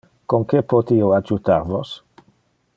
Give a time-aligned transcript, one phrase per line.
[0.31, 1.95] Con que pote io adjutar vos?